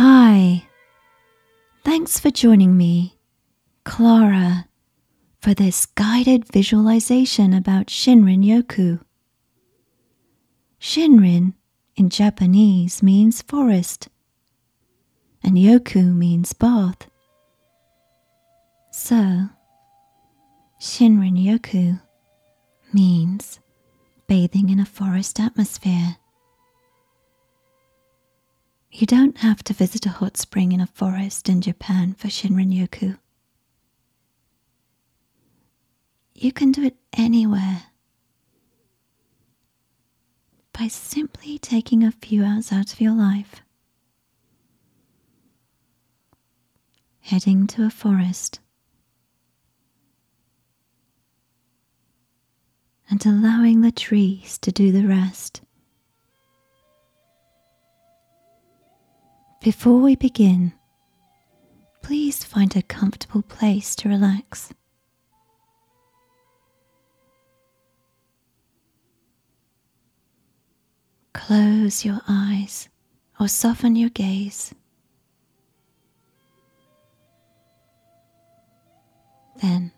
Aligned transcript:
Hi. 0.00 0.62
Thanks 1.82 2.20
for 2.20 2.30
joining 2.30 2.76
me, 2.76 3.18
Clara, 3.82 4.68
for 5.40 5.54
this 5.54 5.86
guided 5.86 6.46
visualization 6.52 7.52
about 7.52 7.88
Shinrin 7.88 8.44
Yoku. 8.44 9.00
Shinrin 10.80 11.54
in 11.96 12.10
Japanese 12.10 13.02
means 13.02 13.42
forest, 13.42 14.08
and 15.42 15.56
Yoku 15.56 16.14
means 16.14 16.52
bath. 16.52 17.10
So, 18.92 19.48
Shinrin 20.80 21.44
Yoku 21.44 22.00
means 22.92 23.58
bathing 24.28 24.68
in 24.68 24.78
a 24.78 24.86
forest 24.86 25.40
atmosphere. 25.40 26.18
You 28.90 29.06
don't 29.06 29.38
have 29.38 29.62
to 29.64 29.74
visit 29.74 30.06
a 30.06 30.10
hot 30.10 30.36
spring 30.36 30.72
in 30.72 30.80
a 30.80 30.86
forest 30.86 31.48
in 31.48 31.60
Japan 31.60 32.14
for 32.14 32.28
Shinrin 32.28 32.72
Yoku. 32.72 33.18
You 36.34 36.52
can 36.52 36.72
do 36.72 36.82
it 36.84 36.96
anywhere 37.12 37.84
by 40.72 40.88
simply 40.88 41.58
taking 41.58 42.02
a 42.04 42.12
few 42.12 42.44
hours 42.44 42.72
out 42.72 42.92
of 42.92 43.00
your 43.00 43.12
life, 43.12 43.62
heading 47.20 47.66
to 47.66 47.84
a 47.84 47.90
forest, 47.90 48.60
and 53.10 53.24
allowing 53.26 53.80
the 53.80 53.90
trees 53.92 54.56
to 54.58 54.70
do 54.70 54.92
the 54.92 55.06
rest. 55.06 55.62
Before 59.68 59.98
we 60.00 60.16
begin, 60.16 60.72
please 62.02 62.42
find 62.42 62.74
a 62.74 62.80
comfortable 62.80 63.42
place 63.42 63.94
to 63.96 64.08
relax. 64.08 64.72
Close 71.34 72.02
your 72.02 72.22
eyes 72.26 72.88
or 73.38 73.46
soften 73.46 73.94
your 73.94 74.08
gaze. 74.08 74.74
Then 79.60 79.92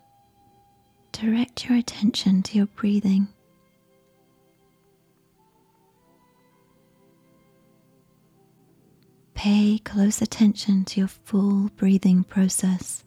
direct 1.13 1.69
your 1.69 1.79
attention 1.79 2.43
to 2.43 2.59
your 2.59 2.67
breathing. 2.67 3.29
Pay 9.43 9.79
close 9.79 10.21
attention 10.21 10.85
to 10.85 11.01
your 11.01 11.09
full 11.09 11.71
breathing 11.77 12.25
process. 12.25 13.05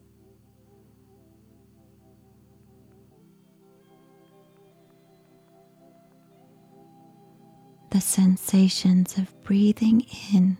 The 7.91 8.01
sensations 8.01 9.15
of 9.19 9.43
breathing 9.43 10.07
in 10.33 10.57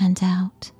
and 0.00 0.18
out. 0.24 0.72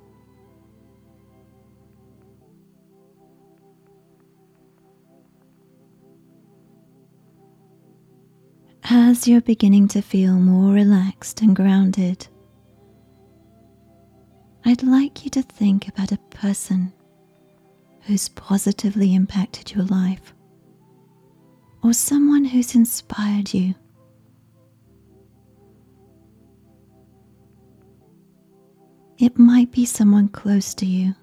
As 8.83 9.25
you're 9.25 9.39
beginning 9.39 9.87
to 9.87 10.01
feel 10.01 10.33
more 10.33 10.73
relaxed 10.73 11.41
and 11.41 11.55
grounded, 11.55 12.27
I'd 14.65 14.83
like 14.83 15.25
you 15.25 15.29
to 15.31 15.41
think 15.41 15.89
about 15.89 16.13
a 16.13 16.17
person 16.29 16.93
who's 18.03 18.29
positively 18.29 19.13
impacted 19.13 19.73
your 19.73 19.83
life 19.85 20.33
or 21.83 21.91
someone 21.91 22.45
who's 22.45 22.73
inspired 22.75 23.53
you. 23.53 23.75
It 29.17 29.37
might 29.37 29.71
be 29.71 29.85
someone 29.85 30.29
close 30.29 30.73
to 30.75 30.85
you, 30.85 31.13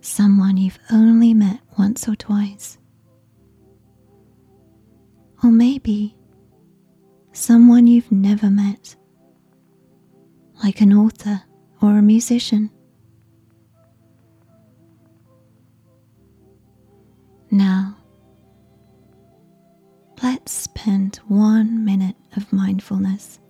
someone 0.00 0.56
you've 0.56 0.78
only 0.90 1.32
met 1.32 1.60
once 1.78 2.08
or 2.08 2.16
twice, 2.16 2.78
or 5.42 5.50
maybe 5.50 6.16
someone 7.32 7.86
you've 7.86 8.10
never 8.12 8.50
met 8.50 8.96
like 10.64 10.80
an 10.80 10.94
author 10.94 11.42
or 11.82 11.98
a 11.98 12.02
musician. 12.02 12.70
Now, 17.50 17.98
let's 20.22 20.52
spend 20.52 21.16
one 21.28 21.84
minute 21.84 22.16
of 22.34 22.50
mindfulness 22.50 23.40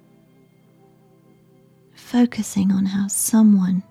focusing 1.95 2.73
on 2.73 2.85
how 2.85 3.07
someone 3.07 3.85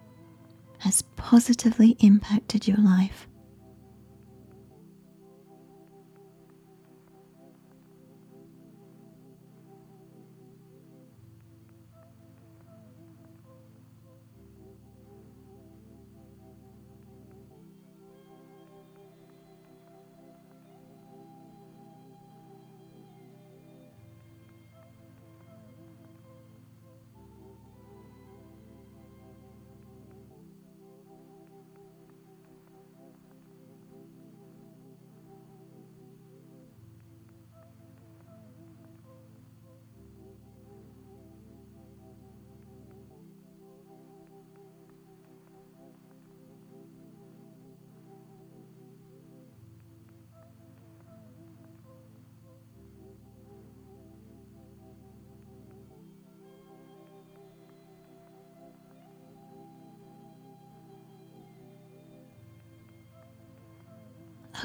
has 0.80 1.02
positively 1.16 1.96
impacted 2.02 2.68
your 2.68 2.78
life. 2.78 3.26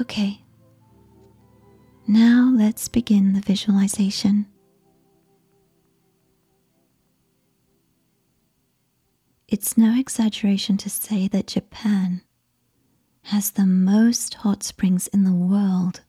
Okay. 0.01 0.41
Now 2.07 2.51
let's 2.55 2.87
begin 2.87 3.33
the 3.33 3.41
visualization. 3.41 4.45
It's 9.47 9.77
no 9.77 9.99
exaggeration 9.99 10.77
to 10.77 10.89
say 10.89 11.27
that 11.27 11.47
Japan 11.47 12.21
has 13.23 13.51
the 13.51 13.65
most 13.65 14.35
hot 14.35 14.63
springs 14.63 15.07
in 15.07 15.25
the 15.25 15.33
world. 15.33 16.01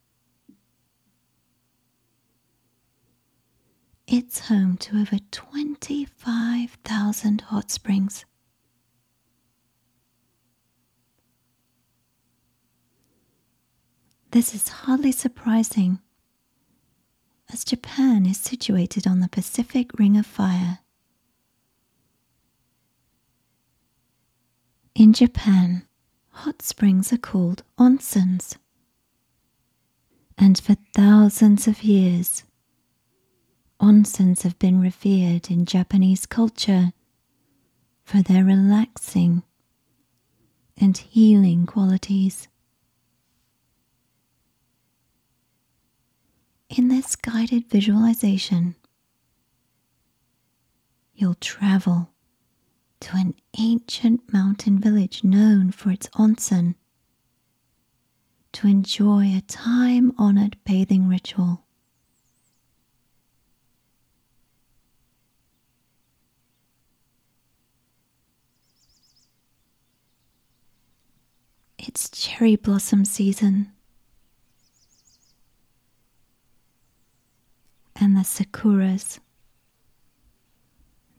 It's 4.07 4.49
home 4.49 4.77
to 4.79 5.01
over 5.01 5.19
25,000 5.31 7.41
hot 7.43 7.71
springs. 7.71 8.25
This 14.33 14.55
is 14.55 14.69
hardly 14.69 15.11
surprising, 15.11 15.99
as 17.53 17.65
Japan 17.65 18.27
is 18.27 18.39
situated 18.39 19.05
on 19.05 19.19
the 19.19 19.29
Pacific 19.29 19.91
Ring 19.99 20.17
of 20.17 20.25
Fire. 20.25 20.79
In 24.95 25.13
Japan, 25.13 25.85
hot 26.29 26.63
springs 26.63 27.13
are 27.13 27.19
called 27.19 27.65
onsens. 27.77 28.57
And 30.39 30.61
for 30.61 30.77
thousands 30.95 31.67
of 31.67 31.83
years, 31.83 32.45
onsens 33.81 34.43
have 34.43 34.59
been 34.61 34.81
revered 34.81 35.51
in 35.51 35.67
Japanese 35.67 36.25
culture 36.25 36.93
for 38.05 38.23
their 38.23 38.45
relaxing 38.45 39.43
and 40.77 40.97
healing 40.97 41.67
qualities. 41.67 42.47
In 46.81 46.89
this 46.89 47.15
guided 47.15 47.69
visualization, 47.69 48.75
you'll 51.13 51.35
travel 51.35 52.09
to 53.01 53.17
an 53.19 53.35
ancient 53.59 54.33
mountain 54.33 54.79
village 54.79 55.23
known 55.23 55.73
for 55.73 55.91
its 55.91 56.09
onsen 56.15 56.77
to 58.53 58.67
enjoy 58.67 59.25
a 59.27 59.43
time 59.43 60.15
honored 60.17 60.57
bathing 60.65 61.07
ritual. 61.07 61.67
It's 71.79 72.09
cherry 72.09 72.57
blossom 72.57 73.05
season. 73.05 73.71
And 78.03 78.17
the 78.17 78.21
sakuras, 78.23 79.19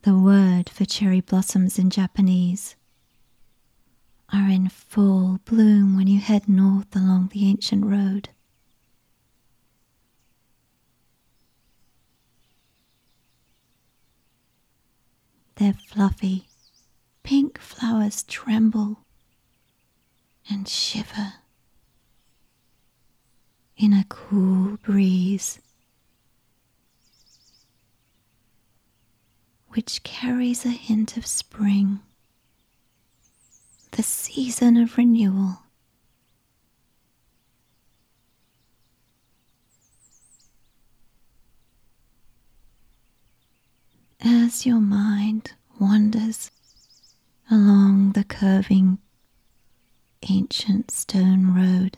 the 0.01 0.17
word 0.17 0.67
for 0.67 0.83
cherry 0.83 1.21
blossoms 1.21 1.77
in 1.77 1.91
Japanese, 1.91 2.75
are 4.33 4.49
in 4.49 4.67
full 4.67 5.39
bloom 5.45 5.95
when 5.95 6.07
you 6.07 6.19
head 6.19 6.49
north 6.49 6.95
along 6.95 7.29
the 7.33 7.47
ancient 7.47 7.85
road. 7.85 8.29
Their 15.57 15.73
fluffy 15.73 16.47
pink 17.21 17.59
flowers 17.59 18.23
tremble 18.23 19.05
and 20.49 20.67
shiver 20.67 21.33
in 23.77 23.93
a 23.93 24.03
cool 24.09 24.77
breeze 24.77 25.59
which 29.73 30.03
carries 30.03 30.65
a 30.65 30.69
hint 30.69 31.17
of 31.17 31.25
spring, 31.25 31.99
the 33.91 34.03
season 34.03 34.77
of 34.77 34.97
renewal. 34.97 35.63
As 44.23 44.65
your 44.65 44.79
mind 44.79 45.53
wanders 45.79 46.51
along 47.49 48.11
the 48.13 48.23
curving 48.23 48.99
ancient 50.29 50.91
stone 50.91 51.53
road. 51.55 51.97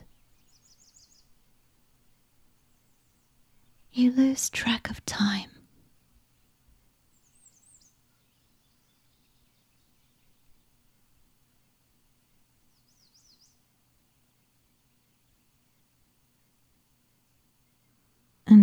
You 3.92 4.12
lose 4.12 4.50
track 4.50 4.90
of 4.90 5.06
time. 5.06 5.50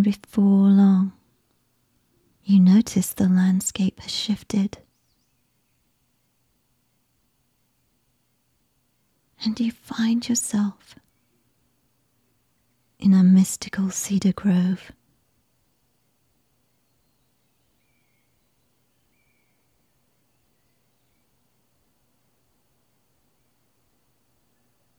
And 0.00 0.05
before 0.06 0.69
long, 0.69 1.12
you 2.43 2.58
notice 2.58 3.12
the 3.12 3.29
landscape 3.29 4.00
has 4.00 4.11
shifted. 4.11 4.79
and 9.44 9.58
you 9.61 9.73
find 9.73 10.26
yourself 10.29 10.94
in 12.99 13.14
a 13.14 13.23
mystical 13.23 13.91
cedar 13.91 14.32
grove. 14.32 14.93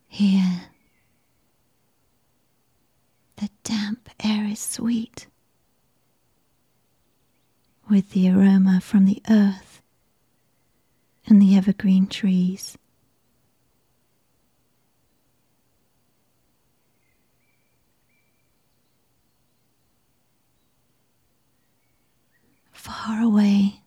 Here, 0.08 0.71
the 3.42 3.50
damp 3.64 4.08
air 4.24 4.46
is 4.46 4.60
sweet 4.60 5.26
with 7.90 8.12
the 8.12 8.30
aroma 8.30 8.80
from 8.80 9.06
the 9.06 9.20
earth 9.32 9.82
and 11.26 11.42
the 11.42 11.56
evergreen 11.58 12.06
trees. 12.06 12.78
far 22.72 23.22
away 23.22 23.82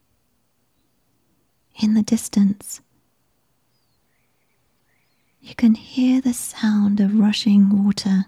in 1.80 1.94
the 1.94 2.02
distance. 2.02 2.80
You 5.40 5.54
can 5.56 5.74
hear 5.74 6.20
the 6.20 6.32
sound 6.32 7.00
of 7.00 7.18
rushing 7.18 7.84
water. 7.84 8.26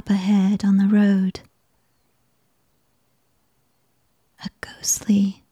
Up 0.00 0.08
ahead 0.08 0.64
on 0.64 0.78
the 0.78 0.86
road, 0.86 1.40
a 4.42 4.48
ghostly 4.62 5.44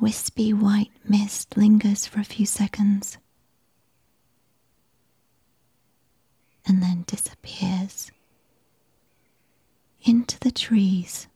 wispy 0.00 0.54
white 0.54 0.92
mist 1.06 1.54
lingers 1.54 2.06
for 2.06 2.20
a 2.20 2.24
few 2.24 2.46
seconds 2.46 3.18
and 6.64 6.82
then 6.82 7.04
disappears 7.06 8.10
into 10.02 10.40
the 10.40 10.50
trees. 10.50 11.26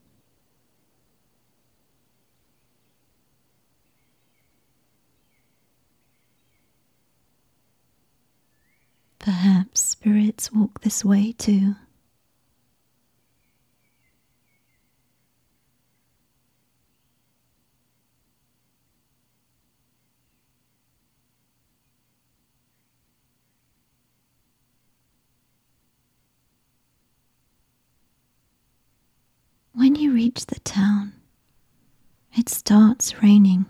Spirits 10.02 10.50
walk 10.50 10.80
this 10.80 11.04
way 11.04 11.30
too. 11.30 11.76
When 29.72 29.94
you 29.94 30.12
reach 30.12 30.46
the 30.46 30.58
town, 30.58 31.12
it 32.36 32.48
starts 32.48 33.22
raining. 33.22 33.66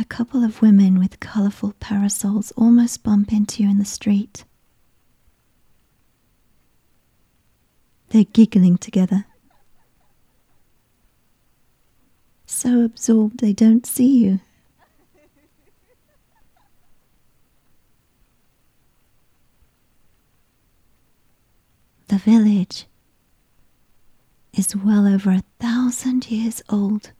A 0.00 0.04
couple 0.04 0.44
of 0.44 0.62
women 0.62 0.98
with 1.00 1.18
colourful 1.18 1.74
parasols 1.80 2.52
almost 2.56 3.02
bump 3.02 3.32
into 3.32 3.64
you 3.64 3.68
in 3.68 3.78
the 3.78 3.84
street. 3.84 4.44
They're 8.10 8.24
giggling 8.24 8.78
together. 8.78 9.26
So 12.46 12.82
absorbed 12.82 13.40
they 13.40 13.52
don't 13.52 13.84
see 13.86 14.24
you. 14.24 14.40
The 22.06 22.18
village 22.18 22.86
is 24.54 24.74
well 24.74 25.06
over 25.06 25.30
a 25.30 25.42
thousand 25.58 26.30
years 26.30 26.62
old. 26.70 27.10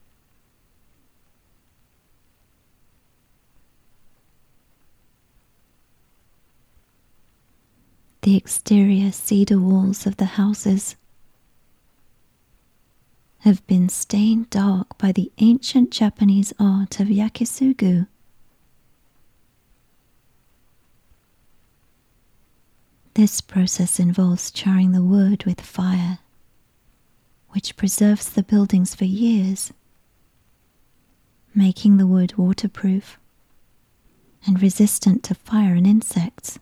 The 8.28 8.36
exterior 8.36 9.10
cedar 9.10 9.58
walls 9.58 10.06
of 10.06 10.18
the 10.18 10.26
houses 10.36 10.96
have 13.38 13.66
been 13.66 13.88
stained 13.88 14.50
dark 14.50 14.98
by 14.98 15.12
the 15.12 15.32
ancient 15.38 15.90
Japanese 15.90 16.52
art 16.60 17.00
of 17.00 17.08
yakisugi. 17.08 18.06
This 23.14 23.40
process 23.40 23.98
involves 23.98 24.50
charring 24.50 24.92
the 24.92 25.02
wood 25.02 25.44
with 25.46 25.62
fire, 25.62 26.18
which 27.52 27.78
preserves 27.78 28.28
the 28.28 28.42
buildings 28.42 28.94
for 28.94 29.06
years, 29.06 29.72
making 31.54 31.96
the 31.96 32.06
wood 32.06 32.36
waterproof 32.36 33.18
and 34.46 34.60
resistant 34.60 35.22
to 35.22 35.34
fire 35.34 35.72
and 35.72 35.86
insects. 35.86 36.58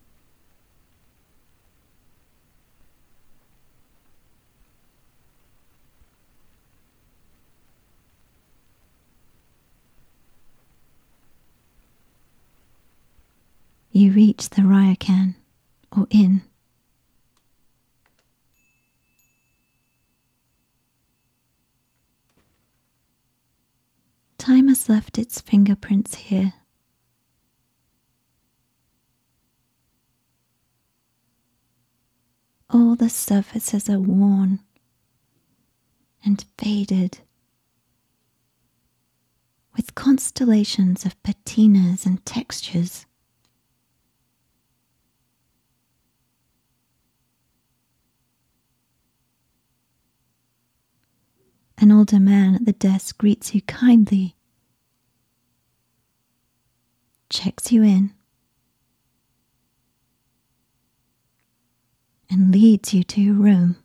you 13.96 14.05
reach 14.16 14.48
the 14.48 14.62
ryokan 14.62 15.34
or 15.94 16.06
inn. 16.08 16.40
Time 24.38 24.68
has 24.68 24.88
left 24.88 25.18
its 25.18 25.42
fingerprints 25.42 26.14
here. 26.14 26.54
All 32.70 32.96
the 32.96 33.10
surfaces 33.10 33.90
are 33.90 34.00
worn 34.00 34.60
and 36.24 36.42
faded 36.56 37.18
with 39.76 39.94
constellations 39.94 41.04
of 41.04 41.22
patinas 41.22 42.06
and 42.06 42.24
textures. 42.24 43.05
An 51.86 51.92
older 51.92 52.18
man 52.18 52.56
at 52.56 52.64
the 52.64 52.72
desk 52.72 53.16
greets 53.16 53.54
you 53.54 53.62
kindly, 53.62 54.34
checks 57.30 57.70
you 57.70 57.84
in, 57.84 58.12
and 62.28 62.50
leads 62.50 62.92
you 62.92 63.04
to 63.04 63.20
your 63.20 63.34
room. 63.34 63.76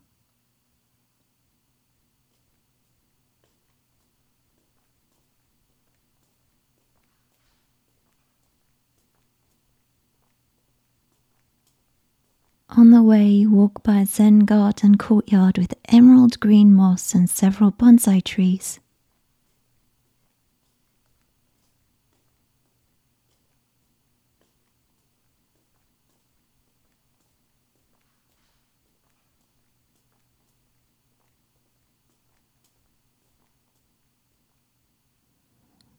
On 12.73 12.89
the 12.91 13.03
way, 13.03 13.27
you 13.27 13.51
walk 13.51 13.83
by 13.83 13.99
a 13.99 14.05
Zen 14.05 14.39
garden 14.39 14.95
courtyard 14.97 15.57
with 15.57 15.73
emerald 15.89 16.39
green 16.39 16.73
moss 16.73 17.13
and 17.13 17.29
several 17.29 17.71
bonsai 17.71 18.23
trees. 18.23 18.79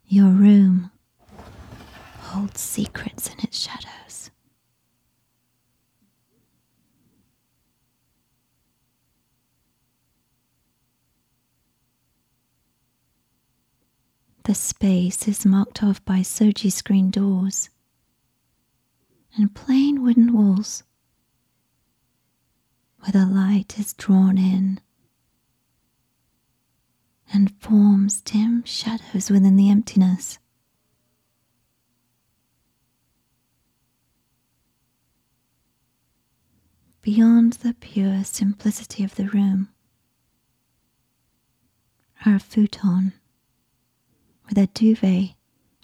Your 0.07 0.31
room 0.31 0.91
holds 2.21 2.61
secrets 2.61 3.29
in 3.29 3.41
its 3.41 3.59
shadows. 3.59 4.12
The 14.45 14.55
space 14.57 15.29
is 15.29 15.47
marked 15.47 15.85
off 15.85 16.05
by 16.05 16.23
shoji 16.23 16.71
screen 16.71 17.11
doors 17.11 17.71
and 19.37 19.55
plain 19.55 20.03
wooden 20.03 20.33
walls 20.33 20.83
where 22.99 23.13
the 23.13 23.25
light 23.25 23.79
is 23.79 23.93
drawn 23.93 24.37
in 24.39 24.81
and 27.33 27.53
forms 27.61 28.21
dim 28.21 28.65
shadows 28.65 29.31
within 29.31 29.55
the 29.57 29.71
emptiness. 29.71 30.39
Beyond 37.01 37.55
the 37.55 37.75
pure 37.75 38.25
simplicity 38.25 39.05
of 39.05 39.15
the 39.15 39.29
room 39.29 39.69
are 42.27 42.37
a 42.37 42.41
futon 42.41 43.13
with 44.53 44.59
a 44.59 44.67
duvet 44.67 45.31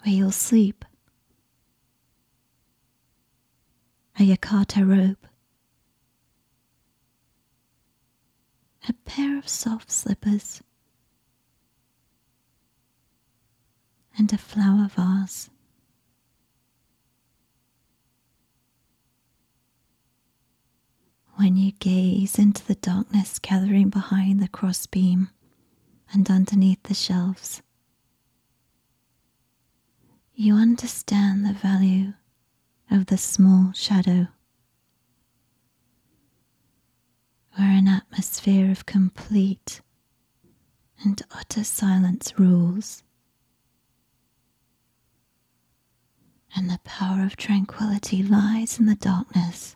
where 0.03 0.13
you'll 0.13 0.31
sleep, 0.31 0.85
a 4.19 4.21
yukata 4.21 4.87
robe, 4.87 5.17
a 8.87 8.93
pair 9.05 9.39
of 9.39 9.49
soft 9.49 9.89
slippers, 9.89 10.61
and 14.15 14.31
a 14.31 14.37
flower 14.37 14.87
vase. 14.95 15.49
When 21.37 21.57
you 21.57 21.71
gaze 21.71 22.37
into 22.37 22.63
the 22.67 22.75
darkness 22.75 23.39
gathering 23.39 23.89
behind 23.89 24.39
the 24.39 24.47
crossbeam 24.47 25.29
and 26.13 26.29
underneath 26.29 26.83
the 26.83 26.93
shelves, 26.93 27.63
you 30.41 30.55
understand 30.55 31.45
the 31.45 31.51
value 31.51 32.13
of 32.89 33.07
the 33.07 33.17
small 33.17 33.73
shadow, 33.73 34.25
where 37.57 37.67
an 37.67 37.89
atmosphere 37.89 38.71
of 38.71 38.85
complete 38.85 39.81
and 41.03 41.21
utter 41.31 41.61
silence 41.61 42.39
rules, 42.39 43.03
and 46.55 46.69
the 46.69 46.79
power 46.85 47.25
of 47.25 47.35
tranquility 47.35 48.23
lies 48.23 48.79
in 48.79 48.85
the 48.85 48.95
darkness. 48.95 49.75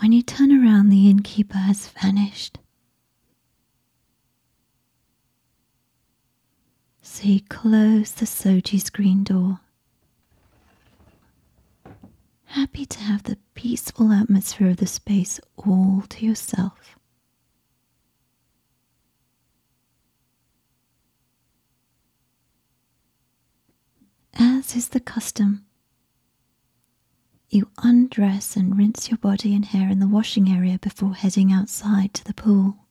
When 0.00 0.12
you 0.12 0.22
turn 0.22 0.52
around, 0.52 0.90
the 0.90 1.08
innkeeper 1.08 1.56
has 1.56 1.88
vanished. 1.88 2.58
So 7.20 7.26
you 7.26 7.42
close 7.42 8.12
the 8.12 8.24
shoji 8.24 8.78
screen 8.78 9.24
door. 9.24 9.60
Happy 12.46 12.86
to 12.86 12.98
have 12.98 13.24
the 13.24 13.36
peaceful 13.52 14.10
atmosphere 14.10 14.70
of 14.70 14.78
the 14.78 14.86
space 14.86 15.38
all 15.58 16.04
to 16.08 16.24
yourself. 16.24 16.96
As 24.32 24.74
is 24.74 24.88
the 24.88 25.00
custom, 25.00 25.66
you 27.50 27.68
undress 27.82 28.56
and 28.56 28.78
rinse 28.78 29.10
your 29.10 29.18
body 29.18 29.54
and 29.54 29.66
hair 29.66 29.90
in 29.90 30.00
the 30.00 30.08
washing 30.08 30.48
area 30.48 30.78
before 30.78 31.12
heading 31.12 31.52
outside 31.52 32.14
to 32.14 32.24
the 32.24 32.32
pool. 32.32 32.86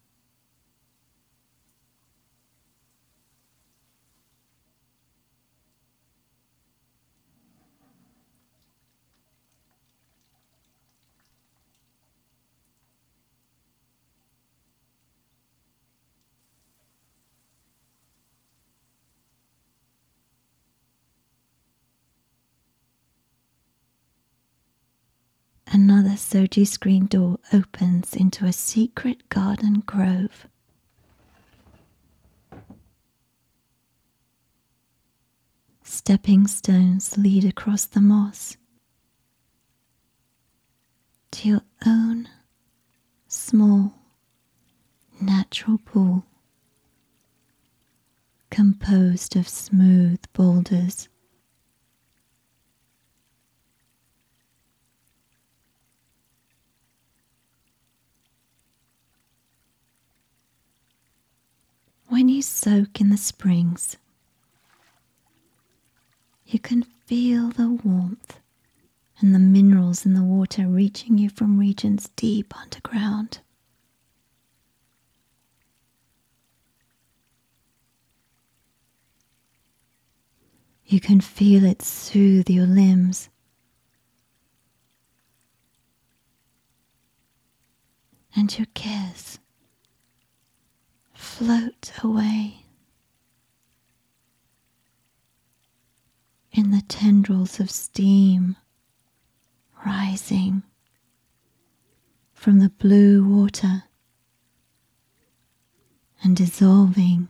Another 25.72 26.18
shoji 26.18 26.66
screen 26.66 27.06
door 27.06 27.38
opens 27.54 28.16
into 28.16 28.46
a 28.46 28.52
secret 28.54 29.30
garden 29.30 29.84
grove. 29.86 30.48
Stepping 35.84 36.48
stones 36.48 37.18
lead 37.18 37.46
across 37.46 37.86
the 37.86 38.02
moss 38.02 38.58
to 41.32 41.48
your 41.50 41.62
own 41.86 42.28
small 43.28 43.94
natural 45.22 45.78
pool 45.78 46.26
composed 48.50 49.36
of 49.36 49.48
smooth 49.48 50.20
boulders. 50.34 51.10
When 62.10 62.28
you 62.28 62.42
soak 62.42 63.00
in 63.00 63.10
the 63.10 63.18
springs, 63.18 63.96
you 66.44 66.58
can 66.58 66.82
feel 66.82 67.50
the 67.50 67.70
warmth 67.70 68.40
and 69.20 69.36
the 69.36 69.40
minerals 69.40 70.08
in 70.08 70.16
the 70.16 70.24
water 70.24 70.68
reaching 70.68 71.20
you 71.20 71.30
from 71.30 71.60
regions 71.60 72.10
deep 72.16 72.58
underground. 72.58 73.42
You 80.84 81.00
can 81.00 81.22
feel 81.22 81.64
it 81.64 81.84
soothe 81.84 82.50
your 82.50 82.66
limbs. 82.66 83.30
And 88.36 88.58
your 88.58 88.66
cares 88.74 89.38
float 91.20 91.92
away 92.02 92.64
in 96.54 96.72
the 96.72 96.82
tendrils 96.88 97.60
of 97.60 97.70
steam 97.70 98.56
rising 99.86 100.64
from 102.34 102.60
the 102.60 102.70
blue 102.70 103.22
water 103.24 103.84
and 106.24 106.38
dissolving 106.38 107.28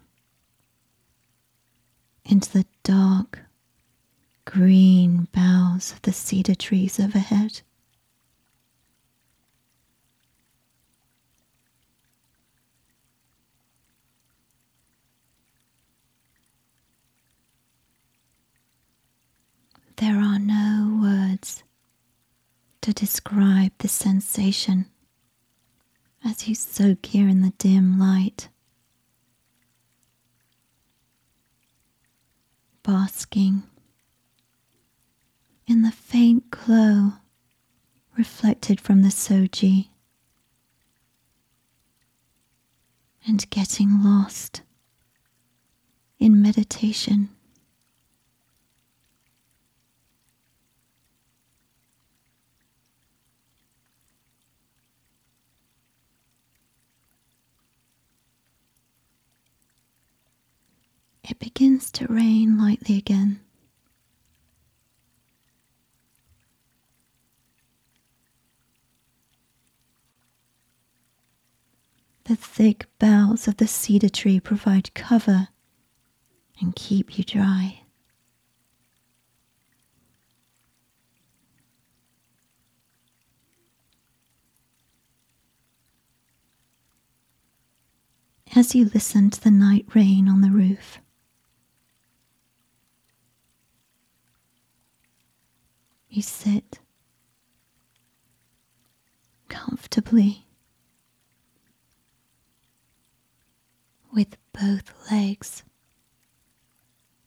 into 2.25 2.51
the 2.53 2.65
dark 2.83 3.39
green 4.45 5.27
boughs 5.31 5.91
of 5.91 6.01
the 6.03 6.13
cedar 6.13 6.53
trees 6.53 6.99
overhead. 6.99 7.61
There 19.99 20.17
are 20.17 20.39
no 20.39 20.97
words 21.01 21.63
to 22.81 22.93
describe 22.93 23.73
the 23.79 23.89
sensation 23.89 24.85
as 26.23 26.47
you 26.47 26.55
soak 26.55 27.05
here 27.07 27.27
in 27.27 27.41
the 27.41 27.49
dim 27.57 27.99
light, 27.99 28.47
basking 32.81 33.63
in 35.67 35.81
the 35.81 35.91
faint 35.91 36.49
glow 36.49 37.13
reflected 38.17 38.79
from 38.79 39.01
the 39.01 39.11
shoji, 39.11 39.91
and 43.27 43.49
getting 43.49 44.01
lost 44.01 44.61
in 46.19 46.41
meditation. 46.41 47.29
It 61.29 61.37
begins 61.37 61.91
to 61.91 62.07
rain 62.07 62.57
lightly 62.57 62.97
again. 62.97 63.39
The 72.23 72.35
thick 72.35 72.87
boughs 72.97 73.47
of 73.47 73.57
the 73.57 73.67
cedar 73.67 74.09
tree 74.09 74.39
provide 74.39 74.93
cover 74.95 75.49
and 76.59 76.75
keep 76.75 77.17
you 77.17 77.23
dry. 77.23 77.81
As 88.55 88.73
you 88.73 88.85
listen 88.85 89.29
to 89.29 89.41
the 89.41 89.51
night 89.51 89.85
rain 89.93 90.27
on 90.27 90.41
the 90.41 90.49
roof, 90.49 90.99
You 96.11 96.21
sit 96.23 96.79
comfortably 99.47 100.45
with 104.13 104.37
both 104.53 104.91
legs 105.11 105.63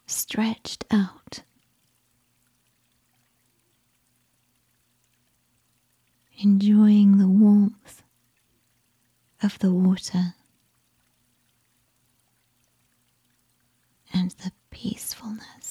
stretched 0.06 0.84
out, 0.90 1.42
enjoying 6.38 7.18
the 7.18 7.28
warmth 7.28 8.02
of 9.42 9.58
the 9.60 9.72
water 9.72 10.34
and 14.12 14.32
the 14.32 14.52
peacefulness 14.70 15.61